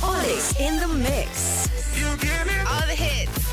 [0.00, 1.68] OLiX in the mix.
[2.68, 3.45] All the hits.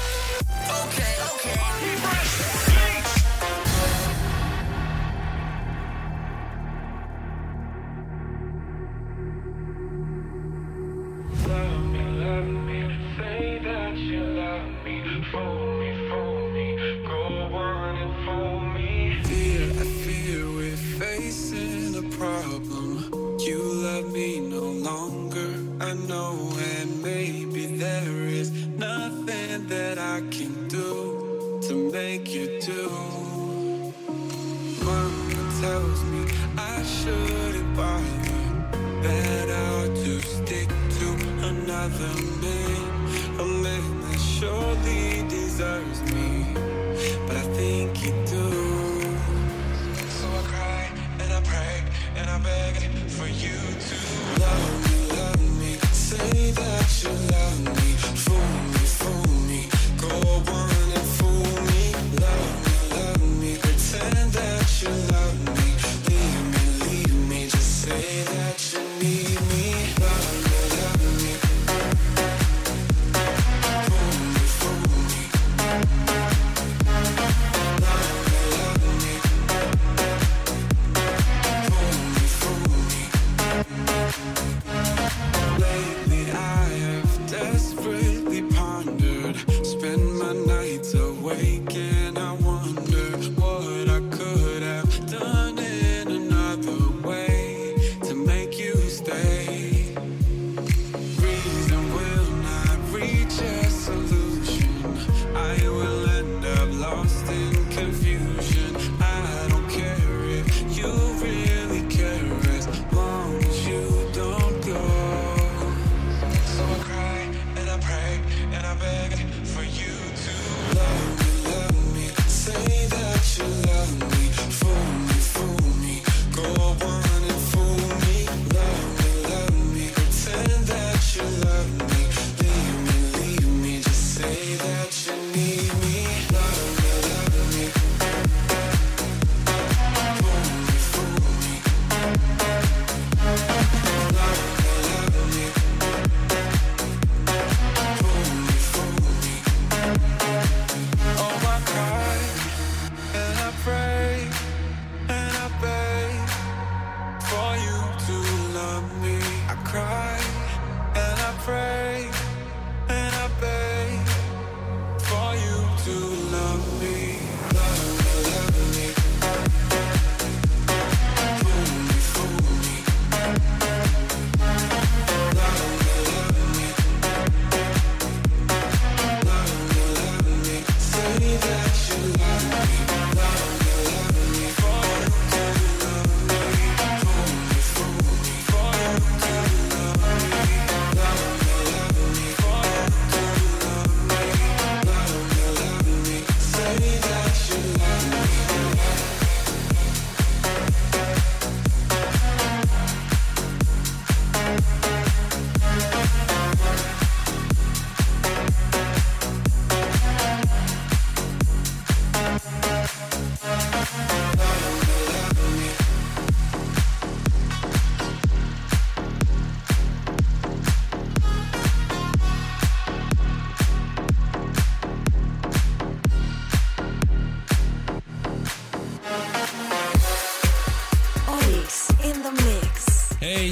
[159.54, 160.13] I cry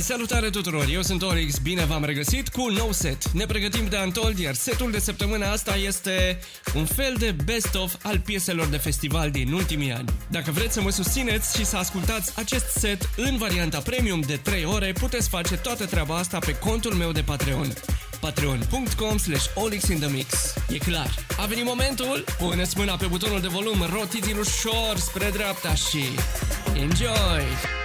[0.01, 0.85] salutare tuturor!
[0.91, 3.29] Eu sunt Orix, bine v-am regăsit cu un nou set.
[3.31, 6.39] Ne pregătim de Antold, iar setul de săptămâna asta este
[6.75, 10.09] un fel de best-of al pieselor de festival din ultimii ani.
[10.27, 14.65] Dacă vreți să mă susțineți și să ascultați acest set în varianta premium de 3
[14.65, 17.73] ore, puteți face toată treaba asta pe contul meu de Patreon
[18.19, 20.53] patreon.com slash olixinthemix.
[20.69, 25.73] E clar, a venit momentul, puneți mâna pe butonul de volum, rotiți-l ușor spre dreapta
[25.73, 26.03] și
[26.73, 27.80] enjoy!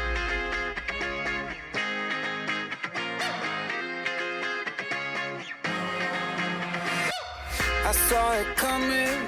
[8.08, 9.19] saw it coming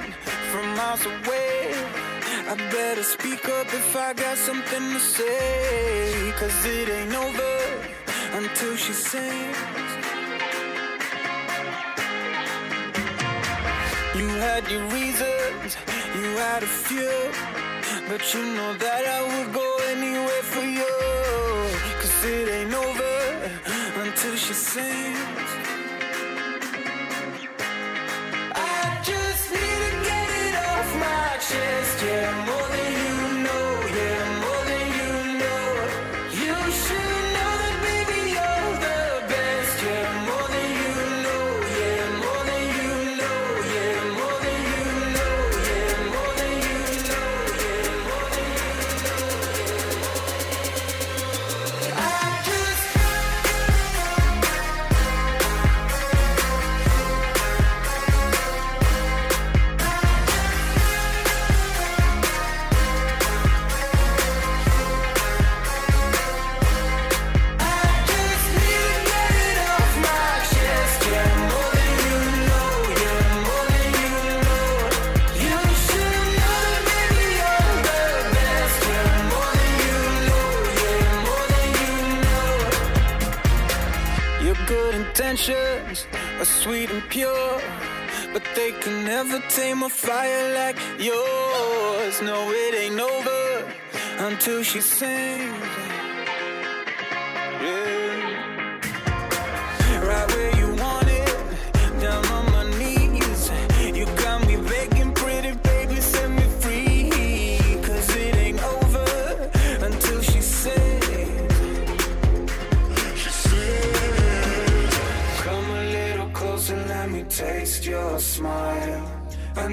[0.50, 1.74] from miles away.
[2.52, 6.32] I better speak up if I got something to say.
[6.38, 7.54] Cause it ain't over
[8.40, 9.90] until she sings.
[14.18, 15.70] You had your reasons,
[16.16, 17.18] you had a few.
[18.08, 20.94] But you know that I would go anywhere for you.
[22.00, 23.16] Cause it ain't over
[24.04, 25.67] until she sings.
[31.48, 32.87] Just get moving.
[88.80, 92.22] can never tame a fire like yours.
[92.22, 93.72] No, it ain't over
[94.18, 95.97] until she sings.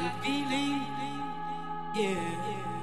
[0.00, 0.86] A feeling.
[1.94, 2.79] Yeah.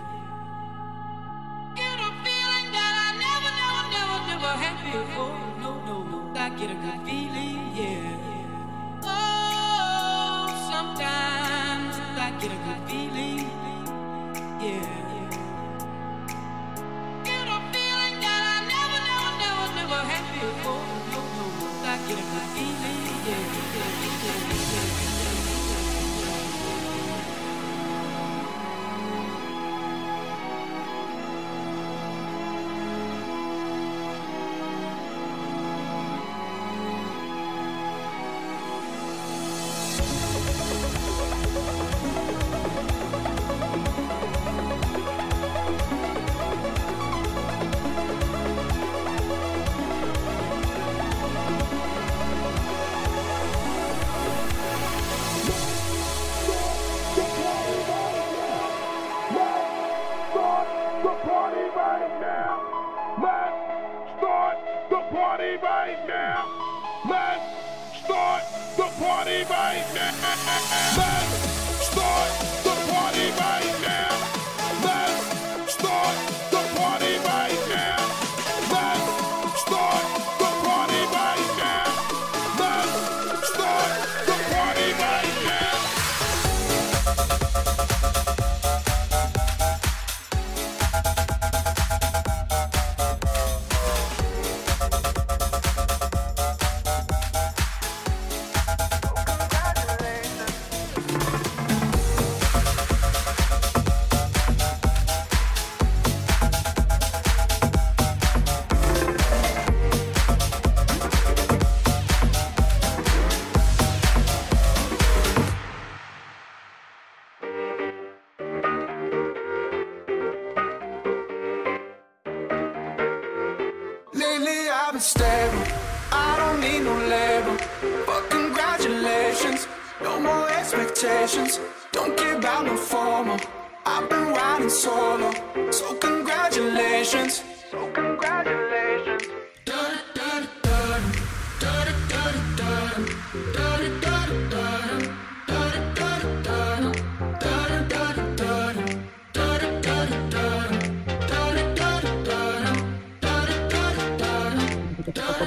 [69.94, 71.17] Bye.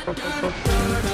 [0.06, 0.16] Good.
[0.16, 0.54] Good.
[0.62, 1.09] Good.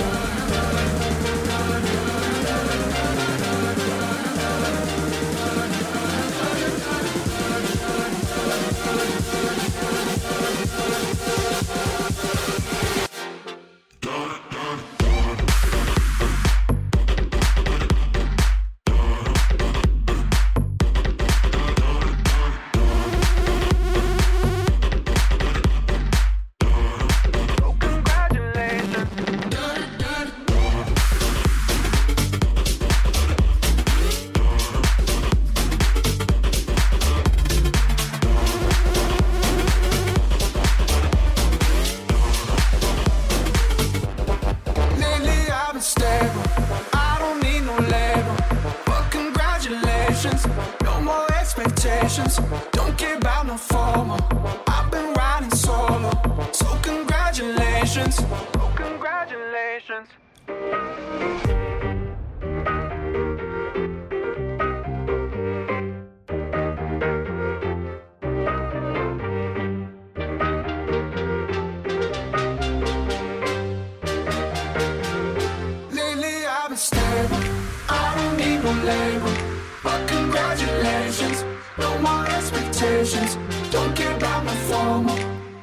[79.86, 81.44] But congratulations,
[81.78, 83.38] no more expectations.
[83.70, 85.08] Don't care about my phone.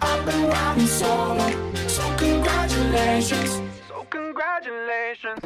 [0.02, 1.50] I've been riding solo.
[1.90, 3.60] So congratulations.
[3.90, 5.40] So congratulations.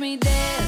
[0.00, 0.67] me there.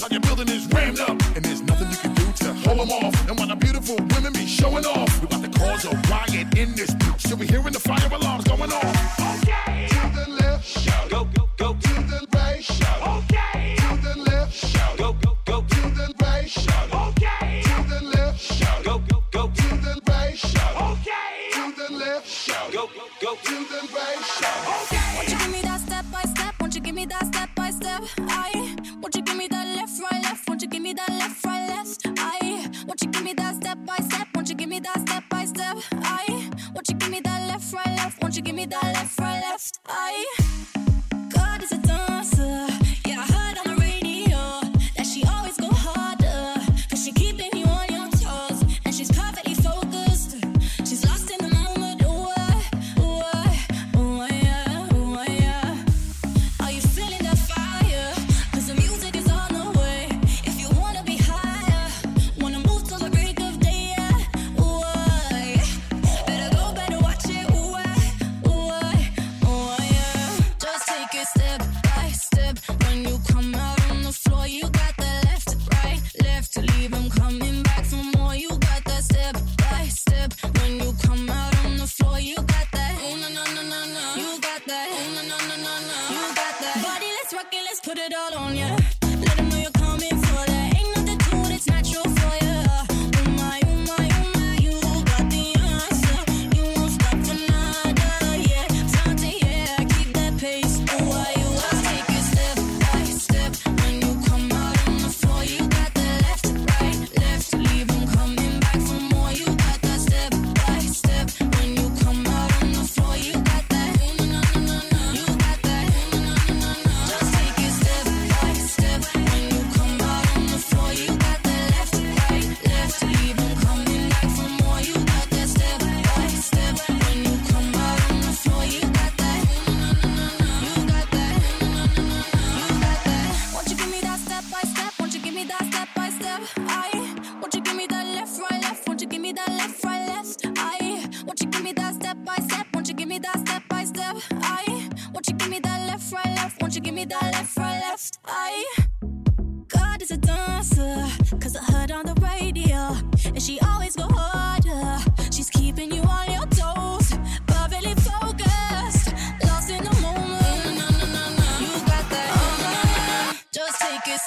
[0.00, 1.20] looks your building is rammed up.
[1.36, 3.28] And there's nothing you can do to hold them off.
[3.28, 6.74] And while the beautiful women be showing off, we about to cause a riot in
[6.74, 7.28] this bitch.
[7.28, 8.93] You'll be hearing the fire alarms going off.
[87.84, 88.83] put it all on you.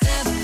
[0.03, 0.36] step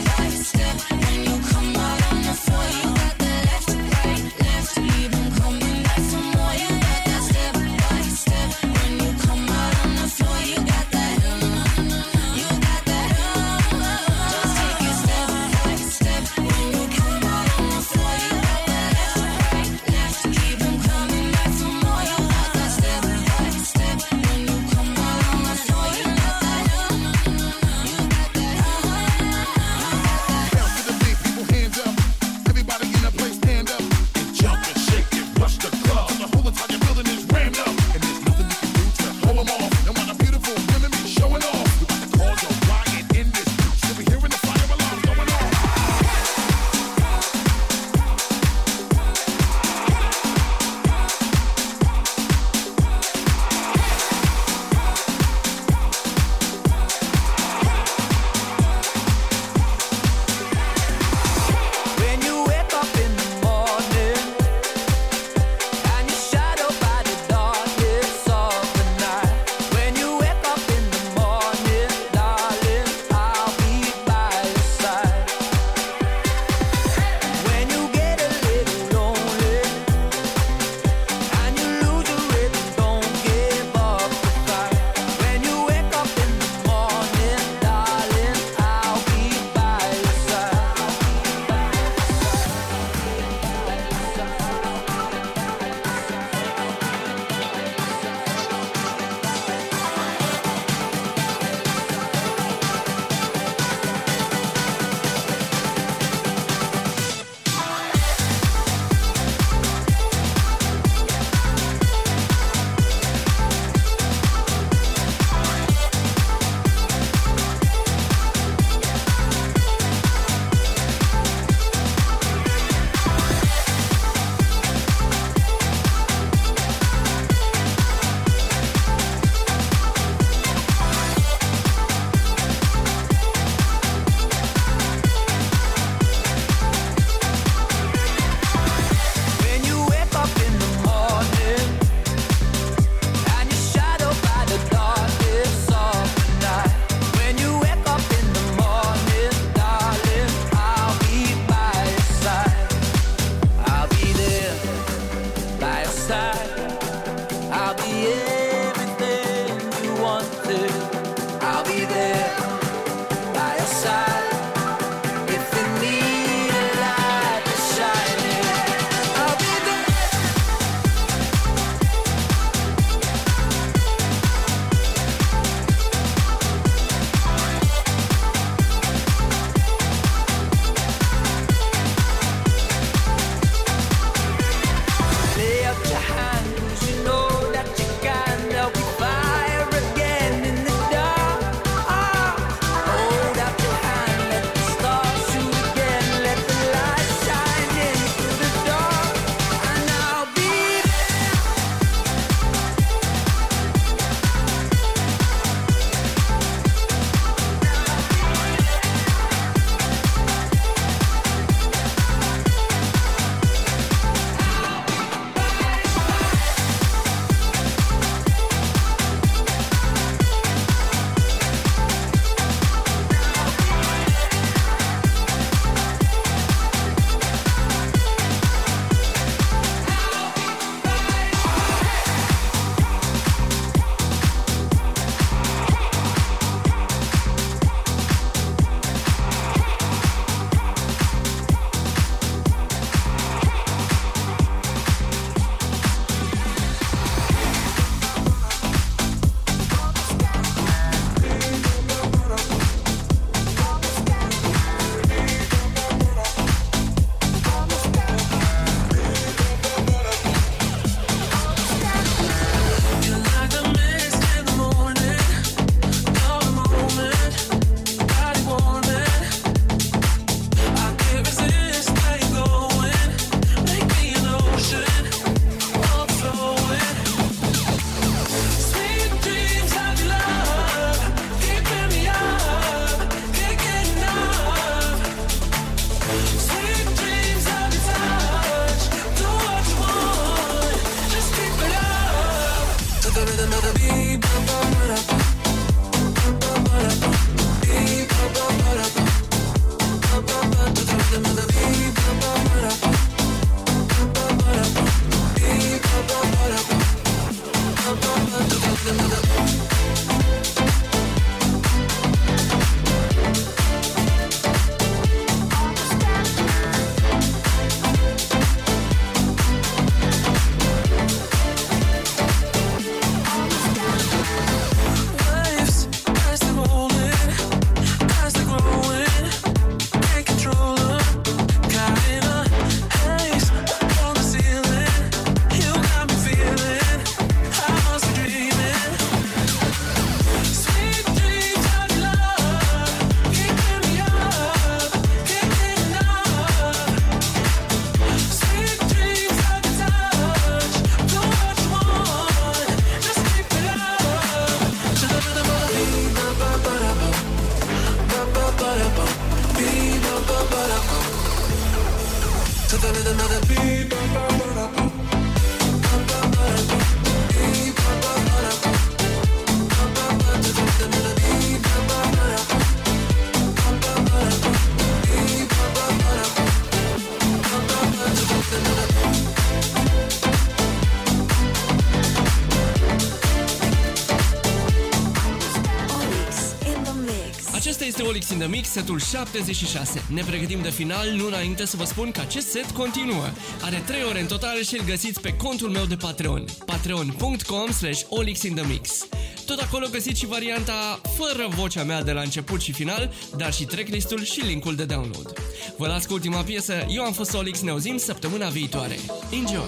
[388.44, 390.04] The Mix, setul 76.
[390.10, 393.26] Ne pregătim de final, nu înainte să vă spun că acest set continuă.
[393.62, 396.46] Are 3 ore în total și îl găsiți pe contul meu de Patreon.
[396.66, 399.08] patreon.com slash olixinthemix.
[399.46, 403.66] Tot acolo găsiți și varianta fără vocea mea de la început și final, dar și
[403.66, 405.34] tracklistul și linkul de download.
[405.78, 408.98] Vă las cu ultima piesă, eu am fost Olix, ne auzim săptămâna viitoare.
[409.32, 409.68] Enjoy!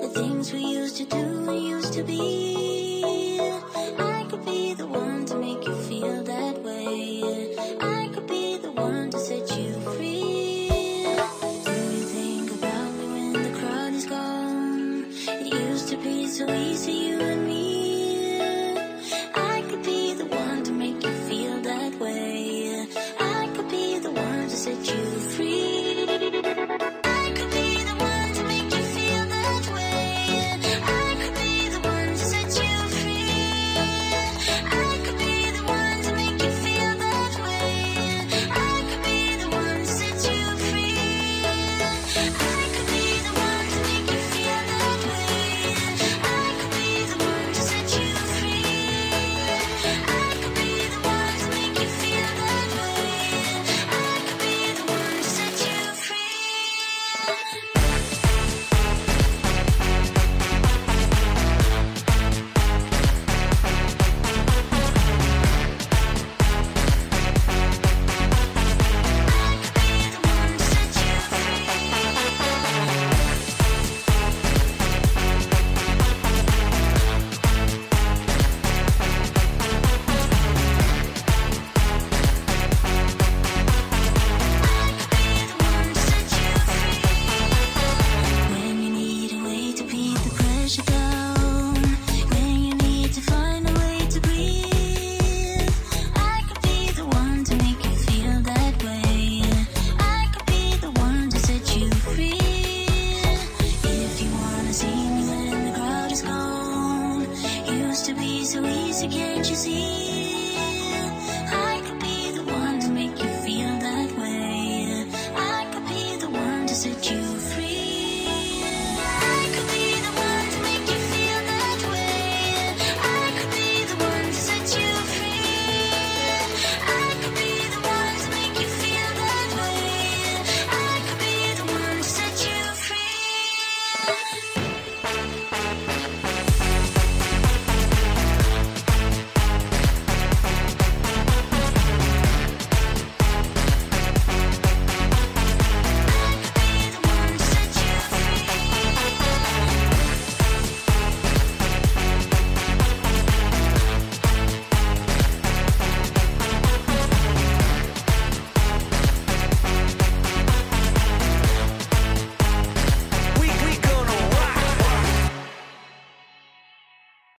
[0.00, 1.22] The things we used to do,
[1.76, 2.35] used to be